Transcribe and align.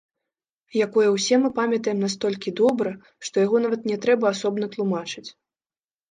Якое 0.85 1.07
ўсе 1.15 1.35
мы 1.41 1.49
памятаем 1.59 1.99
настолькі 2.05 2.53
добра, 2.59 2.93
што 3.29 3.35
яго 3.45 3.57
нават 3.65 3.81
не 3.91 3.97
трэба 4.05 4.25
асобна 4.31 4.65
тлумачыць. 4.77 5.25